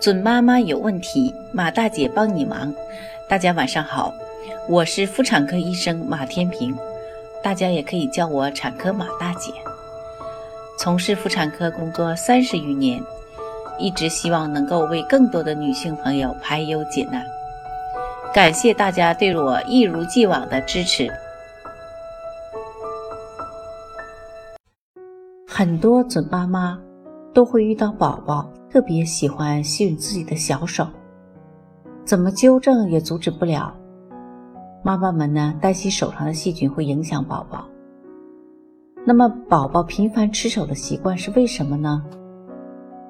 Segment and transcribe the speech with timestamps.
[0.00, 2.72] 准妈妈有问题，马大姐帮你忙。
[3.28, 4.10] 大家晚上好，
[4.66, 6.74] 我是妇产科医生马天平，
[7.42, 9.52] 大家也可以叫我产科马大姐。
[10.78, 12.98] 从事妇产科工作三十余年，
[13.78, 17.22] 一直希望能够为更多的女性朋友排忧解难。
[18.32, 21.12] 感谢大家对我一如既往的支持。
[25.46, 26.78] 很多准妈妈
[27.34, 28.50] 都会遇到宝宝。
[28.72, 30.86] 特别喜欢吸吮自己的小手，
[32.04, 33.74] 怎么纠正也阻止不了。
[34.84, 37.66] 妈妈们呢担心手上的细菌会影响宝宝。
[39.04, 42.04] 那么宝宝频繁吃手的习惯是为什么呢？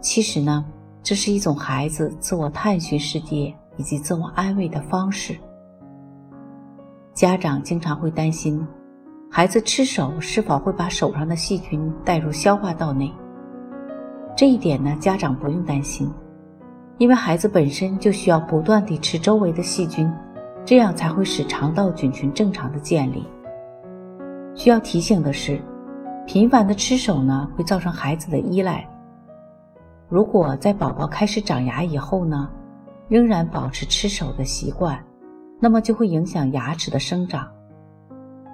[0.00, 0.64] 其实呢，
[1.02, 5.36] 这是一种孩子自我探寻世界以及自我安慰的方式。
[7.12, 8.66] 家长经常会担心，
[9.30, 13.12] 孩子吃手是否会把手上的细菌带入消化道内。
[14.40, 16.10] 这一点呢，家长不用担心，
[16.96, 20.10] 因为孩子本身就需要不断地吃周围的细菌，
[20.64, 23.22] 这样才会使肠道菌群正常的建立。
[24.54, 25.60] 需要提醒的是，
[26.26, 28.88] 频繁的吃手呢，会造成孩子的依赖。
[30.08, 32.48] 如果在宝宝开始长牙以后呢，
[33.08, 34.98] 仍然保持吃手的习惯，
[35.60, 37.46] 那么就会影响牙齿的生长。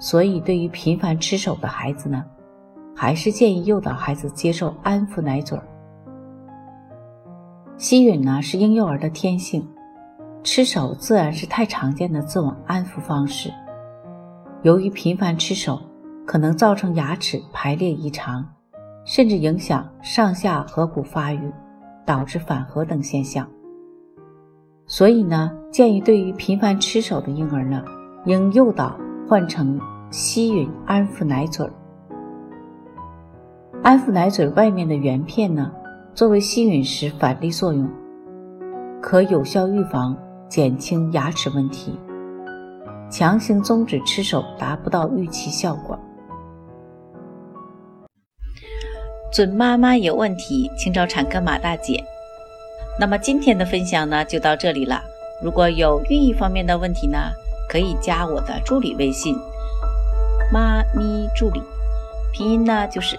[0.00, 2.24] 所以，对于频繁吃手的孩子呢，
[2.96, 5.60] 还是建议诱导孩子接受安抚奶嘴。
[7.76, 9.66] 吸吮呢是婴幼儿的天性，
[10.42, 13.50] 吃手自然是太常见的自我安抚方式。
[14.62, 15.80] 由于频繁吃手，
[16.24, 18.46] 可能造成牙齿排列异常，
[19.04, 21.52] 甚至影响上下颌骨发育，
[22.06, 23.46] 导致反颌等现象。
[24.86, 27.84] 所以呢，建议对于频繁吃手的婴儿呢，
[28.24, 28.96] 应诱导
[29.28, 31.68] 换成吸吮安抚奶嘴。
[33.82, 35.70] 安抚奶嘴外面的圆片呢，
[36.14, 37.90] 作为吸吮时反力作用，
[39.02, 40.16] 可有效预防、
[40.48, 41.98] 减轻牙齿问题。
[43.10, 45.98] 强行终止吃手达不到预期效果。
[49.32, 52.00] 准妈妈有问题，请找产科马大姐。
[53.00, 55.02] 那么今天的分享呢，就到这里了。
[55.42, 57.18] 如果有孕育方面的问题呢，
[57.68, 59.34] 可以加我的助理微信
[60.52, 61.60] “妈咪助理”，
[62.32, 63.18] 拼音呢就是。